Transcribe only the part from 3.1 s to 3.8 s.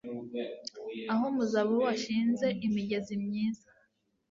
myiza